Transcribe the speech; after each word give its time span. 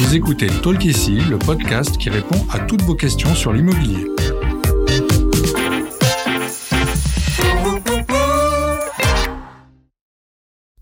Vous 0.00 0.14
écoutez 0.14 0.46
Talk 0.62 0.84
ici, 0.84 1.16
le 1.28 1.40
podcast 1.40 1.98
qui 1.98 2.08
répond 2.08 2.38
à 2.52 2.60
toutes 2.60 2.82
vos 2.82 2.94
questions 2.94 3.34
sur 3.34 3.52
l'immobilier. 3.52 4.06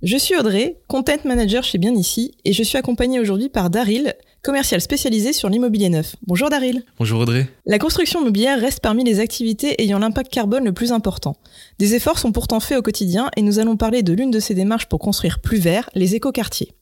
Je 0.02 0.18
suis 0.18 0.36
Audrey, 0.36 0.82
content 0.86 1.16
manager 1.24 1.64
chez 1.64 1.78
Bien 1.78 1.94
Ici, 1.94 2.34
et 2.44 2.52
je 2.52 2.62
suis 2.62 2.76
accompagnée 2.76 3.18
aujourd'hui 3.18 3.48
par 3.48 3.70
Daryl, 3.70 4.12
commercial 4.42 4.82
spécialisé 4.82 5.32
sur 5.32 5.48
l'immobilier 5.48 5.88
neuf. 5.88 6.14
Bonjour 6.26 6.50
Daryl. 6.50 6.84
Bonjour 6.98 7.20
Audrey. 7.20 7.48
La 7.64 7.78
construction 7.78 8.20
immobilière 8.20 8.60
reste 8.60 8.80
parmi 8.80 9.02
les 9.02 9.20
activités 9.20 9.80
ayant 9.82 9.98
l'impact 9.98 10.30
carbone 10.30 10.66
le 10.66 10.74
plus 10.74 10.92
important. 10.92 11.36
Des 11.78 11.94
efforts 11.94 12.18
sont 12.18 12.32
pourtant 12.32 12.60
faits 12.60 12.76
au 12.76 12.82
quotidien 12.82 13.30
et 13.34 13.40
nous 13.40 13.60
allons 13.60 13.78
parler 13.78 14.02
de 14.02 14.12
l'une 14.12 14.30
de 14.30 14.40
ces 14.40 14.52
démarches 14.52 14.90
pour 14.90 14.98
construire 14.98 15.38
plus 15.38 15.58
vert, 15.58 15.88
les 15.94 16.16
écoquartiers. 16.16 16.74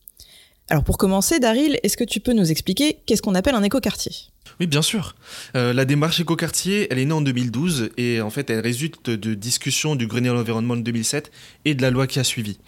Alors 0.71 0.83
pour 0.83 0.97
commencer, 0.97 1.41
Daryl, 1.41 1.79
est-ce 1.83 1.97
que 1.97 2.05
tu 2.05 2.21
peux 2.21 2.33
nous 2.33 2.51
expliquer 2.51 2.99
qu'est-ce 3.05 3.21
qu'on 3.21 3.35
appelle 3.35 3.55
un 3.55 3.63
écoquartier? 3.63 4.13
Oui, 4.61 4.67
bien 4.67 4.83
sûr. 4.83 5.15
Euh, 5.57 5.73
la 5.73 5.85
démarche 5.85 6.21
écoquartier, 6.21 6.87
elle 6.91 6.99
est 6.99 7.05
née 7.05 7.13
en 7.13 7.21
2012 7.21 7.91
et 7.97 8.21
en 8.21 8.31
fait, 8.31 8.49
elle 8.51 8.61
résulte 8.61 9.11
de 9.11 9.35
discussions 9.35 9.97
du 9.97 10.07
Grenelle 10.07 10.37
environnement 10.37 10.77
de 10.77 10.83
2007 10.83 11.31
et 11.65 11.75
de 11.75 11.83
la 11.83 11.91
loi 11.91 12.07
qui 12.07 12.19
a 12.19 12.25
suivi. 12.25 12.59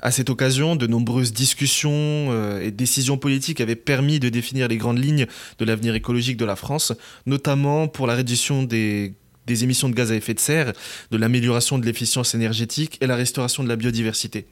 À 0.00 0.10
cette 0.10 0.30
occasion, 0.30 0.76
de 0.76 0.86
nombreuses 0.86 1.32
discussions 1.32 1.90
euh, 1.92 2.60
et 2.60 2.70
décisions 2.70 3.18
politiques 3.18 3.60
avaient 3.60 3.76
permis 3.76 4.20
de 4.20 4.28
définir 4.28 4.68
les 4.68 4.76
grandes 4.76 5.02
lignes 5.02 5.26
de 5.58 5.64
l'avenir 5.64 5.94
écologique 5.94 6.36
de 6.36 6.44
la 6.44 6.56
France, 6.56 6.92
notamment 7.26 7.88
pour 7.88 8.06
la 8.06 8.14
réduction 8.14 8.62
des 8.62 9.14
émissions 9.48 9.88
de 9.88 9.94
gaz 9.94 10.12
à 10.12 10.16
effet 10.16 10.34
de 10.34 10.40
serre, 10.40 10.72
de 11.10 11.16
l'amélioration 11.16 11.78
de 11.78 11.86
l'efficience 11.86 12.34
énergétique 12.34 12.98
et 13.00 13.06
la 13.06 13.16
restauration 13.16 13.64
de 13.64 13.68
la 13.68 13.76
biodiversité. 13.76 14.46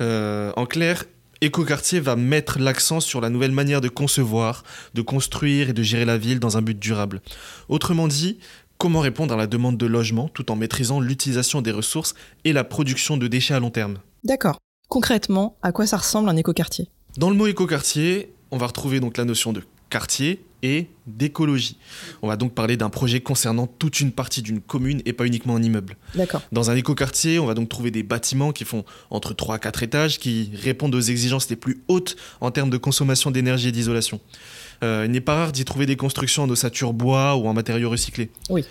Euh, 0.00 0.52
en 0.56 0.66
clair, 0.66 1.04
Écoquartier 1.42 1.98
va 1.98 2.14
mettre 2.14 2.60
l'accent 2.60 3.00
sur 3.00 3.20
la 3.20 3.28
nouvelle 3.28 3.50
manière 3.50 3.80
de 3.80 3.88
concevoir, 3.88 4.62
de 4.94 5.02
construire 5.02 5.70
et 5.70 5.72
de 5.72 5.82
gérer 5.82 6.04
la 6.04 6.16
ville 6.16 6.38
dans 6.38 6.56
un 6.56 6.62
but 6.62 6.78
durable. 6.78 7.20
Autrement 7.68 8.06
dit, 8.06 8.38
comment 8.78 9.00
répondre 9.00 9.34
à 9.34 9.36
la 9.36 9.48
demande 9.48 9.76
de 9.76 9.86
logement 9.86 10.28
tout 10.28 10.52
en 10.52 10.56
maîtrisant 10.56 11.00
l'utilisation 11.00 11.60
des 11.60 11.72
ressources 11.72 12.14
et 12.44 12.52
la 12.52 12.62
production 12.62 13.16
de 13.16 13.26
déchets 13.26 13.54
à 13.54 13.58
long 13.58 13.70
terme? 13.70 13.98
D'accord. 14.22 14.60
Concrètement, 14.88 15.56
à 15.62 15.72
quoi 15.72 15.84
ça 15.84 15.96
ressemble 15.96 16.28
un 16.28 16.36
écoquartier 16.36 16.88
Dans 17.16 17.28
le 17.28 17.34
mot 17.34 17.48
écoquartier, 17.48 18.32
on 18.52 18.56
va 18.56 18.68
retrouver 18.68 19.00
donc 19.00 19.16
la 19.16 19.24
notion 19.24 19.52
de 19.52 19.64
quartier 19.90 20.44
et 20.62 20.88
d'écologie. 21.06 21.76
On 22.22 22.28
va 22.28 22.36
donc 22.36 22.54
parler 22.54 22.76
d'un 22.76 22.90
projet 22.90 23.20
concernant 23.20 23.66
toute 23.66 24.00
une 24.00 24.12
partie 24.12 24.42
d'une 24.42 24.60
commune 24.60 25.02
et 25.04 25.12
pas 25.12 25.26
uniquement 25.26 25.56
un 25.56 25.62
immeuble. 25.62 25.96
D'accord. 26.14 26.42
Dans 26.52 26.70
un 26.70 26.76
écoquartier, 26.76 27.38
on 27.38 27.46
va 27.46 27.54
donc 27.54 27.68
trouver 27.68 27.90
des 27.90 28.02
bâtiments 28.02 28.52
qui 28.52 28.64
font 28.64 28.84
entre 29.10 29.34
3 29.34 29.56
à 29.56 29.58
4 29.58 29.82
étages, 29.82 30.18
qui 30.18 30.50
répondent 30.54 30.94
aux 30.94 31.00
exigences 31.00 31.50
les 31.50 31.56
plus 31.56 31.82
hautes 31.88 32.16
en 32.40 32.50
termes 32.50 32.70
de 32.70 32.76
consommation 32.76 33.30
d'énergie 33.30 33.68
et 33.68 33.72
d'isolation. 33.72 34.20
Euh, 34.82 35.04
il 35.06 35.10
n'est 35.10 35.20
pas 35.20 35.34
rare 35.34 35.52
d'y 35.52 35.64
trouver 35.64 35.86
des 35.86 35.96
constructions 35.96 36.44
en 36.44 36.50
ossature 36.50 36.92
bois 36.92 37.36
ou 37.36 37.48
en 37.48 37.54
matériaux 37.54 37.90
recyclés. 37.90 38.30
Oui. 38.50 38.64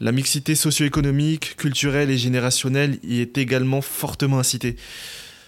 La 0.00 0.12
mixité 0.12 0.54
socio-économique, 0.54 1.56
culturelle 1.56 2.10
et 2.10 2.18
générationnelle 2.18 2.98
y 3.04 3.20
est 3.20 3.38
également 3.38 3.82
fortement 3.82 4.38
incitée. 4.38 4.76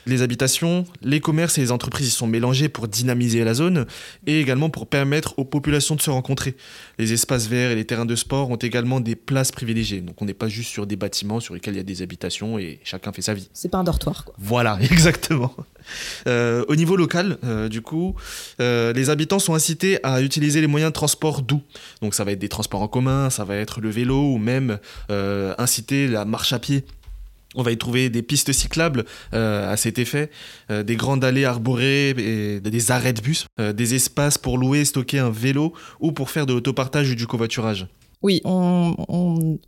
Les 0.07 0.23
habitations, 0.23 0.85
les 1.03 1.21
commerces 1.21 1.59
et 1.59 1.63
les 1.63 1.73
entreprises 1.73 2.09
y 2.09 2.11
sont 2.11 2.27
mélangés 2.27 2.69
pour 2.69 2.89
dynamiser 2.89 3.43
la 3.45 3.55
zone 3.55 3.87
et 4.27 4.41
également 4.41 4.71
pour 4.71 4.87
permettre 4.87 5.39
aux 5.39 5.45
populations 5.45 5.95
de 5.97 6.01
se 6.01 6.11
rencontrer. 6.11 6.57
Les 6.99 7.13
espaces 7.13 7.47
verts 7.47 7.71
et 7.71 7.75
les 7.75 7.85
terrains 7.85 8.05
de 8.05 8.17
sport 8.17 8.51
ont 8.51 8.57
également 8.57 9.01
des 9.01 9.17
places 9.17 9.53
privilégiées. 9.53 10.01
Donc 10.01 10.21
on 10.21 10.25
n'est 10.25 10.35
pas 10.35 10.49
juste 10.49 10.71
sur 10.71 10.87
des 10.87 10.97
bâtiments 10.97 11.41
sur 11.41 11.55
lesquels 11.55 11.75
il 11.75 11.79
y 11.79 11.81
a 11.81 11.85
des 11.85 12.03
habitations 12.03 12.59
et 12.59 12.81
chacun 12.85 13.13
fait 13.13 13.23
sa 13.23 13.35
vie. 13.35 13.49
C'est 13.53 13.71
pas 13.71 13.79
un 13.79 13.85
dortoir. 13.85 14.25
Quoi. 14.25 14.35
Voilà, 14.39 14.79
exactement. 14.91 15.55
Euh, 16.27 16.65
au 16.69 16.77
niveau 16.77 16.97
local, 16.97 17.39
euh, 17.45 17.69
du 17.69 17.83
coup, 17.83 18.15
euh, 18.61 18.93
les 18.93 19.11
habitants 19.11 19.39
sont 19.39 19.55
incités 19.55 19.99
à 20.03 20.23
utiliser 20.23 20.61
les 20.61 20.67
moyens 20.67 20.91
de 20.91 20.95
transport 20.95 21.43
doux. 21.43 21.63
Donc 22.03 22.15
ça 22.15 22.25
va 22.25 22.33
être 22.33 22.39
des 22.39 22.49
transports 22.49 22.83
en 22.83 22.89
commun, 22.89 23.31
ça 23.31 23.45
va 23.45 23.57
être 23.57 23.81
le 23.81 23.91
vélo 23.91 24.33
ou 24.33 24.39
même 24.39 24.79
inciter 25.09 26.09
la 26.09 26.25
marche 26.25 26.53
à 26.53 26.59
pied 26.59 26.85
on 27.55 27.63
va 27.63 27.73
y 27.73 27.77
trouver 27.77 28.11
des 28.11 28.23
pistes 28.23 28.53
cyclables 28.53 29.05
euh, 29.33 29.73
à 29.73 29.77
cet 29.77 29.98
effet, 29.98 30.31
euh, 30.70 30.83
des 30.83 30.97
grandes 30.97 31.25
allées 31.25 31.45
arborées, 31.45 32.11
et 32.11 32.61
des 32.61 32.91
arrêts 32.91 33.13
de 33.13 33.20
bus, 33.20 33.47
euh, 33.61 33.73
des 33.73 33.95
espaces 33.95 34.39
pour 34.39 34.59
louer 34.59 34.81
et 34.81 34.85
stocker 34.85 35.19
un 35.19 35.31
vélo 35.31 35.73
ou 36.01 36.13
pour 36.13 36.31
faire 36.31 36.47
de 36.47 36.53
l'autopartage 36.53 37.11
ou 37.11 37.14
du 37.14 37.27
covoiturage. 37.27 37.87
Oui, 38.23 38.41
on, 38.45 39.59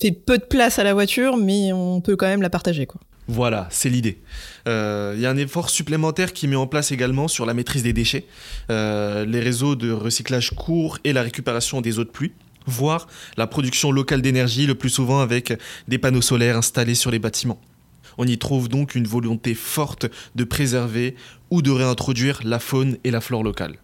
fait 0.00 0.12
peu 0.12 0.38
de 0.38 0.44
place 0.44 0.78
à 0.78 0.84
la 0.84 0.94
voiture, 0.94 1.36
mais 1.36 1.72
on 1.72 2.00
peut 2.00 2.16
quand 2.16 2.26
même 2.26 2.42
la 2.42 2.50
partager. 2.50 2.86
Quoi. 2.86 3.00
Voilà, 3.26 3.66
c'est 3.70 3.88
l'idée. 3.88 4.18
Il 4.66 5.20
y 5.20 5.26
a 5.26 5.30
un 5.30 5.36
effort 5.36 5.70
supplémentaire 5.70 6.32
qui 6.32 6.46
met 6.46 6.56
en 6.56 6.66
place 6.66 6.92
également 6.92 7.26
sur 7.26 7.46
la 7.46 7.54
maîtrise 7.54 7.82
des 7.82 7.92
déchets, 7.92 8.26
les 8.68 9.40
réseaux 9.40 9.74
de 9.74 9.90
recyclage 9.90 10.50
courts 10.50 10.98
et 11.04 11.12
la 11.12 11.22
récupération 11.22 11.80
des 11.80 11.98
eaux 11.98 12.04
de 12.04 12.10
pluie 12.10 12.32
voire 12.66 13.06
la 13.36 13.46
production 13.46 13.92
locale 13.92 14.22
d'énergie, 14.22 14.66
le 14.66 14.74
plus 14.74 14.90
souvent 14.90 15.20
avec 15.20 15.52
des 15.88 15.98
panneaux 15.98 16.22
solaires 16.22 16.56
installés 16.56 16.94
sur 16.94 17.10
les 17.10 17.18
bâtiments. 17.18 17.60
On 18.18 18.26
y 18.26 18.38
trouve 18.38 18.68
donc 18.68 18.94
une 18.94 19.06
volonté 19.06 19.54
forte 19.54 20.06
de 20.34 20.44
préserver 20.44 21.16
ou 21.50 21.62
de 21.62 21.70
réintroduire 21.70 22.40
la 22.44 22.58
faune 22.58 22.96
et 23.04 23.10
la 23.10 23.20
flore 23.20 23.42
locale. 23.42 23.78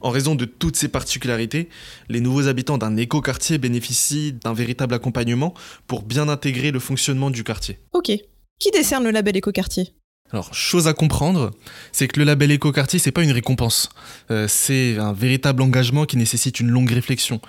En 0.00 0.10
raison 0.10 0.34
de 0.34 0.44
toutes 0.44 0.76
ces 0.76 0.88
particularités, 0.88 1.68
les 2.08 2.20
nouveaux 2.20 2.48
habitants 2.48 2.78
d'un 2.78 2.96
écoquartier 2.96 3.58
bénéficient 3.58 4.32
d'un 4.32 4.52
véritable 4.52 4.94
accompagnement 4.94 5.54
pour 5.86 6.02
bien 6.02 6.28
intégrer 6.28 6.70
le 6.70 6.80
fonctionnement 6.80 7.30
du 7.30 7.44
quartier. 7.44 7.78
Ok. 7.92 8.12
Qui 8.58 8.70
décerne 8.72 9.04
le 9.04 9.10
label 9.10 9.36
écoquartier? 9.36 9.92
Alors, 10.30 10.52
chose 10.52 10.88
à 10.88 10.92
comprendre, 10.92 11.52
c'est 11.90 12.06
que 12.06 12.18
le 12.20 12.26
label 12.26 12.50
écoquartier, 12.50 12.98
c'est 12.98 13.12
pas 13.12 13.22
une 13.22 13.32
récompense. 13.32 13.88
Euh, 14.30 14.46
c'est 14.46 14.98
un 14.98 15.14
véritable 15.14 15.62
engagement 15.62 16.04
qui 16.04 16.18
nécessite 16.18 16.60
une 16.60 16.68
longue 16.68 16.90
réflexion. 16.90 17.40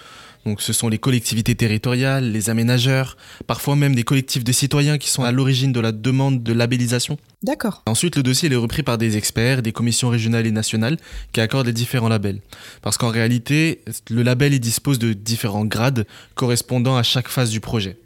Donc 0.45 0.61
ce 0.61 0.73
sont 0.73 0.89
les 0.89 0.97
collectivités 0.97 1.55
territoriales, 1.55 2.31
les 2.31 2.49
aménageurs, 2.49 3.17
parfois 3.45 3.75
même 3.75 3.95
des 3.95 4.03
collectifs 4.03 4.43
de 4.43 4.51
citoyens 4.51 4.97
qui 4.97 5.09
sont 5.09 5.23
à 5.23 5.31
l'origine 5.31 5.71
de 5.71 5.79
la 5.79 5.91
demande 5.91 6.43
de 6.43 6.53
labellisation. 6.53 7.17
D'accord. 7.43 7.83
Ensuite, 7.85 8.15
le 8.15 8.23
dossier 8.23 8.51
est 8.51 8.55
repris 8.55 8.83
par 8.83 8.97
des 8.97 9.17
experts, 9.17 9.61
des 9.61 9.71
commissions 9.71 10.09
régionales 10.09 10.47
et 10.47 10.51
nationales 10.51 10.97
qui 11.33 11.41
accordent 11.41 11.67
les 11.67 11.73
différents 11.73 12.09
labels. 12.09 12.41
Parce 12.81 12.97
qu'en 12.97 13.09
réalité, 13.09 13.81
le 14.09 14.23
label 14.23 14.53
il 14.53 14.59
dispose 14.59 14.99
de 14.99 15.13
différents 15.13 15.65
grades 15.65 16.05
correspondant 16.35 16.97
à 16.97 17.03
chaque 17.03 17.27
phase 17.27 17.49
du 17.49 17.59
projet. 17.59 17.97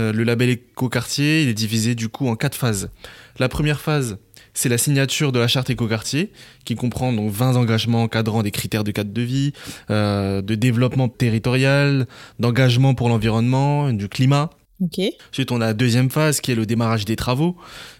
Euh, 0.00 0.12
le 0.12 0.24
label 0.24 0.50
écoquartier, 0.50 1.42
il 1.42 1.48
est 1.48 1.54
divisé 1.54 1.94
du 1.94 2.08
coup 2.08 2.26
en 2.26 2.34
quatre 2.34 2.56
phases. 2.56 2.90
La 3.38 3.48
première 3.48 3.80
phase, 3.80 4.18
c'est 4.54 4.68
la 4.68 4.78
signature 4.78 5.32
de 5.32 5.38
la 5.38 5.48
charte 5.48 5.70
écoquartier, 5.70 6.32
qui 6.64 6.74
comprend 6.74 7.12
donc 7.12 7.30
20 7.30 7.56
engagements 7.56 8.02
encadrant 8.02 8.42
des 8.42 8.50
critères 8.50 8.84
de 8.84 8.90
cadre 8.90 9.12
de 9.12 9.22
vie, 9.22 9.52
euh, 9.90 10.42
de 10.42 10.54
développement 10.54 11.08
territorial, 11.08 12.06
d'engagement 12.38 12.94
pour 12.94 13.08
l'environnement, 13.08 13.92
du 13.92 14.08
climat. 14.08 14.50
Ensuite, 15.30 15.52
on 15.52 15.60
a 15.60 15.66
la 15.66 15.74
deuxième 15.74 16.10
phase 16.10 16.40
qui 16.40 16.52
est 16.52 16.54
le 16.54 16.66
démarrage 16.66 17.04
des 17.04 17.16
travaux. 17.16 17.56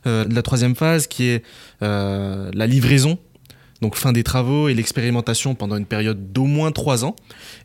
Euh, 0.06 0.24
la 0.28 0.42
troisième 0.42 0.74
phase 0.74 1.06
qui 1.06 1.24
est 1.24 1.44
euh, 1.82 2.50
la 2.54 2.66
livraison, 2.66 3.18
donc 3.82 3.96
fin 3.96 4.12
des 4.12 4.22
travaux 4.22 4.68
et 4.68 4.74
l'expérimentation 4.74 5.54
pendant 5.54 5.76
une 5.76 5.86
période 5.86 6.32
d'au 6.32 6.44
moins 6.44 6.72
trois 6.72 7.04
ans. 7.04 7.16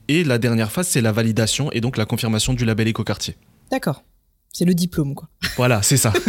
Et 0.10 0.24
la 0.24 0.38
dernière 0.38 0.72
phase, 0.72 0.88
c'est 0.88 1.02
la 1.02 1.14
validation 1.14 1.72
et 1.72 1.82
donc 1.82 1.98
la 1.98 2.06
confirmation 2.06 2.54
du 2.54 2.66
label 2.66 2.88
écoquartier. 2.88 3.36
D'accord. 3.72 4.04
C'est 4.58 4.64
le 4.64 4.74
diplôme, 4.74 5.16
quoi. 5.16 5.28
Voilà, 5.58 5.82
c'est 5.82 5.98
ça. 5.98 6.14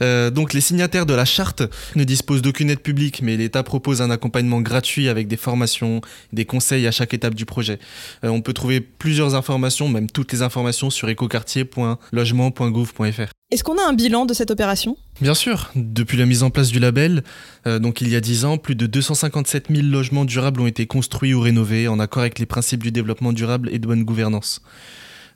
Euh, 0.00 0.30
donc 0.30 0.52
les 0.52 0.60
signataires 0.60 1.06
de 1.06 1.12
la 1.12 1.24
charte 1.24 1.64
ne 1.96 2.04
disposent 2.04 2.40
d'aucune 2.40 2.70
aide 2.70 2.78
publique, 2.78 3.20
mais 3.20 3.36
l'État 3.36 3.64
propose 3.64 4.00
un 4.00 4.08
accompagnement 4.08 4.60
gratuit 4.60 5.08
avec 5.08 5.26
des 5.26 5.36
formations, 5.36 6.02
des 6.32 6.44
conseils 6.44 6.86
à 6.86 6.92
chaque 6.92 7.14
étape 7.14 7.34
du 7.34 7.46
projet. 7.46 7.80
Euh, 8.22 8.28
on 8.28 8.42
peut 8.42 8.52
trouver 8.52 8.80
plusieurs 8.80 9.34
informations, 9.34 9.88
même 9.88 10.08
toutes 10.08 10.32
les 10.32 10.42
informations 10.42 10.88
sur 10.88 11.08
écoquartier.logement.gouv.fr. 11.08 13.32
Est-ce 13.50 13.64
qu'on 13.64 13.76
a 13.76 13.88
un 13.88 13.92
bilan 13.92 14.24
de 14.24 14.34
cette 14.34 14.52
opération? 14.52 14.96
Bien 15.20 15.34
sûr. 15.34 15.72
Depuis 15.74 16.16
la 16.16 16.26
mise 16.26 16.44
en 16.44 16.50
place 16.50 16.68
du 16.68 16.78
label, 16.78 17.24
euh, 17.66 17.80
donc 17.80 18.02
il 18.02 18.08
y 18.08 18.14
a 18.14 18.20
10 18.20 18.44
ans, 18.44 18.56
plus 18.56 18.76
de 18.76 18.86
257 18.86 19.66
000 19.68 19.88
logements 19.88 20.24
durables 20.24 20.60
ont 20.60 20.68
été 20.68 20.86
construits 20.86 21.34
ou 21.34 21.40
rénovés 21.40 21.88
en 21.88 21.98
accord 21.98 22.20
avec 22.20 22.38
les 22.38 22.46
principes 22.46 22.84
du 22.84 22.92
développement 22.92 23.32
durable 23.32 23.68
et 23.72 23.80
de 23.80 23.86
bonne 23.88 24.04
gouvernance. 24.04 24.62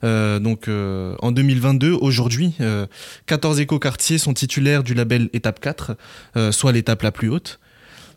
Euh, 0.03 0.39
donc 0.39 0.67
euh, 0.67 1.15
en 1.21 1.31
2022, 1.31 1.91
aujourd'hui, 1.91 2.55
14 3.25 3.57
euh, 3.57 3.61
écoquartiers 3.61 4.17
sont 4.17 4.33
titulaires 4.33 4.83
du 4.83 4.93
label 4.93 5.29
étape 5.33 5.59
4, 5.59 5.95
soit 6.51 6.71
l'étape 6.71 7.01
la 7.01 7.11
plus 7.11 7.29
haute. 7.29 7.59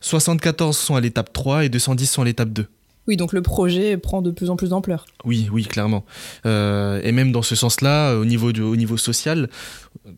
74 0.00 0.76
sont 0.76 0.96
à 0.96 1.00
l'étape 1.00 1.32
3 1.32 1.64
et 1.64 1.68
210 1.68 2.06
sont 2.06 2.22
à 2.22 2.24
l'étape 2.24 2.50
2. 2.50 2.66
Oui, 3.08 3.16
donc 3.16 3.32
le 3.32 3.40
projet 3.40 3.96
prend 3.96 4.20
de 4.20 4.30
plus 4.30 4.50
en 4.50 4.56
plus 4.56 4.68
d'ampleur. 4.68 5.06
Oui, 5.24 5.48
oui, 5.50 5.64
clairement. 5.64 6.04
Euh, 6.44 7.00
et 7.02 7.10
même 7.10 7.32
dans 7.32 7.40
ce 7.40 7.56
sens-là, 7.56 8.14
au 8.16 8.26
niveau, 8.26 8.50
au 8.52 8.76
niveau 8.76 8.98
social, 8.98 9.48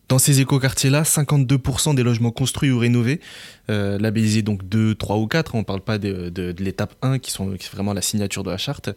dans 0.09 0.19
ces 0.19 0.41
écoquartiers-là, 0.41 1.03
52% 1.03 1.95
des 1.95 2.03
logements 2.03 2.31
construits 2.31 2.69
ou 2.69 2.79
rénovés, 2.79 3.21
euh, 3.69 3.97
labellisés 3.97 4.41
donc 4.41 4.67
2, 4.67 4.95
3 4.95 5.15
ou 5.17 5.27
4, 5.27 5.55
on 5.55 5.59
ne 5.59 5.63
parle 5.63 5.79
pas 5.79 5.97
de, 5.99 6.27
de, 6.27 6.53
l'étape 6.59 6.93
1 7.01 7.19
qui, 7.19 7.31
sont, 7.31 7.51
qui 7.51 7.65
est 7.65 7.71
vraiment 7.71 7.93
la 7.93 8.01
signature 8.01 8.43
de 8.43 8.51
la 8.51 8.57
charte, 8.57 8.89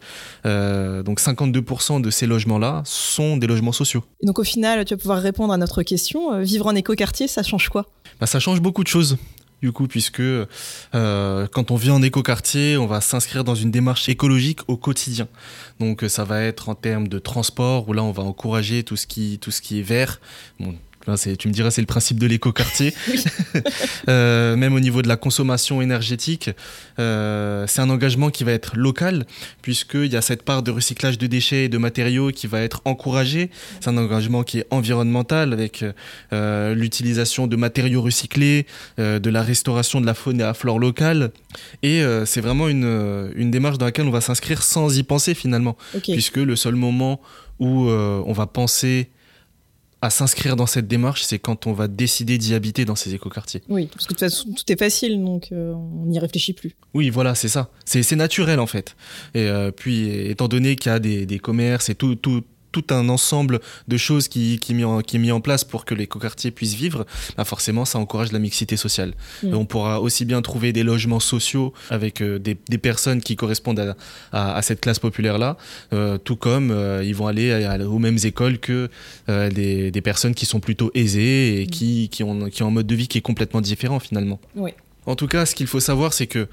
euh, 0.45 1.01
donc 1.01 1.21
52% 1.21 2.01
de 2.01 2.09
ces 2.09 2.27
logements-là 2.27 2.83
sont 2.85 3.37
des 3.37 3.47
logements 3.47 3.71
sociaux. 3.71 4.03
Et 4.21 4.25
donc 4.25 4.39
au 4.39 4.43
final, 4.43 4.83
tu 4.83 4.93
vas 4.93 4.97
pouvoir 4.97 5.21
répondre 5.21 5.53
à 5.53 5.57
notre 5.57 5.83
question, 5.83 6.41
vivre 6.41 6.67
en 6.67 6.75
écoquartier, 6.75 7.29
ça 7.29 7.43
change 7.43 7.69
quoi? 7.69 7.85
Bah, 8.19 8.27
Ça 8.27 8.41
change 8.41 8.59
beaucoup 8.59 8.83
de 8.83 8.89
choses. 8.89 9.17
Du 9.61 9.71
coup, 9.71 9.87
puisque 9.87 10.19
euh, 10.19 10.47
quand 10.93 11.71
on 11.71 11.75
vit 11.75 11.91
en 11.91 12.01
écoquartier, 12.01 12.77
on 12.77 12.87
va 12.87 13.01
s'inscrire 13.01 13.43
dans 13.43 13.55
une 13.55 13.71
démarche 13.71 14.09
écologique 14.09 14.59
au 14.67 14.77
quotidien. 14.77 15.27
Donc 15.79 16.03
ça 16.07 16.23
va 16.23 16.41
être 16.41 16.69
en 16.69 16.75
termes 16.75 17.07
de 17.07 17.19
transport, 17.19 17.87
où 17.89 17.93
là 17.93 18.03
on 18.03 18.11
va 18.11 18.23
encourager 18.23 18.83
tout 18.83 18.95
ce 18.95 19.07
qui, 19.07 19.39
est 19.39 19.81
vert. 19.81 20.19
Tu 21.37 21.47
me 21.47 21.53
diras, 21.53 21.71
c'est 21.71 21.81
le 21.81 21.87
principe 21.87 22.19
de 22.19 22.27
l'écoquartier. 22.27 22.93
euh, 24.09 24.55
même 24.55 24.73
au 24.73 24.79
niveau 24.79 25.01
de 25.01 25.07
la 25.07 25.17
consommation 25.17 25.81
énergétique, 25.81 26.49
euh, 26.99 27.65
c'est 27.67 27.81
un 27.81 27.89
engagement 27.89 28.29
qui 28.29 28.43
va 28.43 28.51
être 28.51 28.75
local, 28.75 29.25
puisqu'il 29.61 30.11
y 30.11 30.17
a 30.17 30.21
cette 30.21 30.43
part 30.43 30.63
de 30.63 30.71
recyclage 30.71 31.17
de 31.17 31.27
déchets 31.27 31.65
et 31.65 31.69
de 31.69 31.77
matériaux 31.77 32.31
qui 32.31 32.47
va 32.47 32.61
être 32.61 32.81
encouragée. 32.85 33.49
C'est 33.79 33.89
un 33.89 33.97
engagement 33.97 34.43
qui 34.43 34.59
est 34.59 34.67
environnemental, 34.71 35.53
avec 35.53 35.85
euh, 36.33 36.73
l'utilisation 36.73 37.47
de 37.47 37.55
matériaux 37.55 38.01
recyclés, 38.01 38.65
de 38.97 39.29
la 39.29 39.41
restauration 39.41 40.01
de 40.01 40.05
la 40.05 40.13
faune 40.13 40.39
et 40.39 40.43
la 40.43 40.53
flore 40.53 40.79
locale. 40.79 41.31
Et 41.83 42.03
c'est 42.25 42.41
vraiment 42.41 42.67
une, 42.67 43.31
une 43.35 43.51
démarche 43.51 43.77
dans 43.77 43.85
laquelle 43.85 44.07
on 44.07 44.11
va 44.11 44.21
s'inscrire 44.21 44.63
sans 44.63 44.97
y 44.97 45.03
penser 45.03 45.33
finalement, 45.33 45.77
puisque 46.01 46.37
le 46.37 46.55
seul 46.55 46.75
moment 46.75 47.21
où 47.59 47.89
on 47.89 48.33
va 48.33 48.47
penser 48.47 49.09
à 50.05 50.09
s'inscrire 50.09 50.55
dans 50.55 50.65
cette 50.65 50.87
démarche, 50.87 51.23
c'est 51.23 51.39
quand 51.39 51.67
on 51.67 51.73
va 51.73 51.87
décider 51.87 52.37
d'y 52.37 52.53
habiter 52.53 52.85
dans 52.85 52.95
ces 52.95 53.13
écoquartiers. 53.13 53.61
Oui, 53.69 53.87
parce 53.87 54.05
que 54.05 54.13
de 54.13 54.19
toute 54.19 54.29
façon, 54.29 54.53
tout 54.53 54.71
est 54.71 54.79
facile, 54.79 55.23
donc 55.23 55.49
euh, 55.51 55.73
on 55.73 56.05
n'y 56.05 56.19
réfléchit 56.19 56.53
plus. 56.53 56.75
Oui, 56.93 57.09
voilà, 57.09 57.35
c'est 57.35 57.49
ça. 57.49 57.69
C'est 57.85 58.03
c'est 58.03 58.15
naturel 58.15 58.59
en 58.59 58.67
fait. 58.67 58.95
Et 59.33 59.47
euh, 59.47 59.71
puis, 59.71 60.09
étant 60.29 60.47
donné 60.47 60.75
qu'il 60.75 60.91
y 60.91 60.95
a 60.95 60.99
des, 60.99 61.25
des 61.25 61.39
commerces 61.39 61.89
et 61.89 61.95
tout, 61.95 62.15
tout, 62.15 62.43
tout 62.75 62.87
un 62.93 63.07
ensemble 63.17 63.55
de 63.87 63.97
choses 64.07 64.27
qui, 64.27 64.59
qui, 64.63 64.73
mis 64.73 64.83
en, 64.83 65.01
qui 65.07 65.15
est 65.17 65.23
mis 65.27 65.31
en 65.31 65.41
place 65.47 65.63
pour 65.71 65.81
que 65.87 65.95
les 65.95 66.07
coquartiers 66.13 66.51
puissent 66.51 66.73
vivre, 66.85 67.05
bah 67.37 67.45
forcément, 67.45 67.85
ça 67.85 67.97
encourage 67.99 68.31
la 68.37 68.39
mixité 68.47 68.75
sociale. 68.77 69.11
Mm. 69.43 69.53
On 69.61 69.65
pourra 69.65 70.01
aussi 70.05 70.25
bien 70.25 70.41
trouver 70.41 70.73
des 70.73 70.83
logements 70.83 71.21
sociaux 71.21 71.67
avec 71.89 72.15
euh, 72.21 72.37
des, 72.47 72.55
des 72.73 72.77
personnes 72.89 73.21
qui 73.21 73.35
correspondent 73.35 73.79
à, 73.79 73.95
à, 74.39 74.55
à 74.59 74.61
cette 74.61 74.81
classe 74.81 74.99
populaire-là, 74.99 75.51
euh, 75.93 76.17
tout 76.27 76.35
comme 76.47 76.69
euh, 76.71 77.03
ils 77.09 77.15
vont 77.15 77.27
aller 77.27 77.47
à- 77.53 77.77
aux 77.95 77.99
mêmes 77.99 78.19
écoles 78.31 78.57
que 78.59 78.89
des, 79.27 79.91
des 79.91 80.01
personnes 80.01 80.35
qui 80.35 80.45
sont 80.45 80.59
plutôt 80.59 80.91
aisées 80.93 81.61
et 81.61 81.67
qui, 81.67 82.09
qui, 82.09 82.23
ont, 82.23 82.49
qui 82.49 82.61
ont 82.63 82.67
un 82.67 82.71
mode 82.79 82.87
de 82.87 82.95
vie 82.95 83.07
qui 83.07 83.17
est 83.19 83.27
complètement 83.31 83.61
différent 83.61 83.99
finalement. 83.99 84.39
Oui. 84.55 84.71
En 85.05 85.15
tout 85.15 85.27
cas, 85.27 85.45
ce 85.45 85.53
qu'il 85.55 85.67
faut 85.67 85.79
savoir, 85.91 86.13
c'est 86.13 86.27
que 86.27 86.47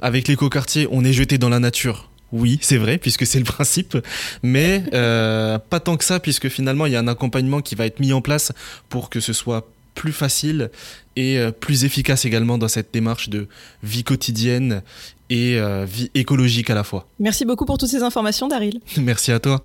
avec 0.00 0.28
l'écoquartier, 0.28 0.86
on 0.90 1.04
est 1.04 1.12
jeté 1.12 1.38
dans 1.38 1.48
la 1.56 1.58
nature. 1.58 1.98
Oui, 2.32 2.58
c'est 2.60 2.76
vrai, 2.76 2.98
puisque 2.98 3.26
c'est 3.26 3.38
le 3.38 3.44
principe, 3.44 3.96
mais 4.42 4.82
euh, 4.92 5.58
pas 5.58 5.80
tant 5.80 5.96
que 5.96 6.04
ça, 6.04 6.20
puisque 6.20 6.48
finalement, 6.48 6.86
il 6.86 6.92
y 6.92 6.96
a 6.96 7.00
un 7.00 7.08
accompagnement 7.08 7.60
qui 7.60 7.74
va 7.74 7.86
être 7.86 8.00
mis 8.00 8.12
en 8.12 8.20
place 8.20 8.52
pour 8.88 9.10
que 9.10 9.20
ce 9.20 9.32
soit 9.32 9.68
plus 9.94 10.12
facile 10.12 10.70
et 11.16 11.38
euh, 11.38 11.50
plus 11.50 11.84
efficace 11.84 12.24
également 12.24 12.58
dans 12.58 12.68
cette 12.68 12.92
démarche 12.92 13.28
de 13.28 13.48
vie 13.82 14.04
quotidienne 14.04 14.82
et 15.30 15.58
euh, 15.58 15.84
vie 15.84 16.10
écologique 16.14 16.70
à 16.70 16.74
la 16.74 16.84
fois. 16.84 17.08
Merci 17.18 17.44
beaucoup 17.44 17.64
pour 17.64 17.78
toutes 17.78 17.88
ces 17.88 18.02
informations, 18.02 18.48
Daryl. 18.48 18.80
Merci 18.98 19.32
à 19.32 19.40
toi. 19.40 19.64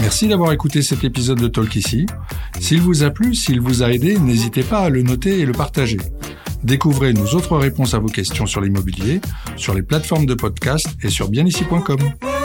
Merci 0.00 0.28
d'avoir 0.28 0.52
écouté 0.52 0.82
cet 0.82 1.04
épisode 1.04 1.40
de 1.40 1.48
Talk 1.48 1.74
ici. 1.74 2.06
S'il 2.60 2.80
vous 2.80 3.02
a 3.02 3.10
plu, 3.10 3.34
s'il 3.34 3.60
vous 3.60 3.82
a 3.82 3.92
aidé, 3.92 4.18
n'hésitez 4.18 4.62
pas 4.62 4.80
à 4.80 4.88
le 4.88 5.02
noter 5.02 5.40
et 5.40 5.44
le 5.44 5.52
partager. 5.52 5.98
Découvrez 6.62 7.12
nos 7.12 7.26
autres 7.34 7.56
réponses 7.56 7.94
à 7.94 7.98
vos 7.98 8.08
questions 8.08 8.46
sur 8.46 8.60
l'immobilier, 8.60 9.20
sur 9.56 9.74
les 9.74 9.82
plateformes 9.82 10.26
de 10.26 10.34
podcast 10.34 10.88
et 11.02 11.10
sur 11.10 11.28
bienici.com. 11.28 12.35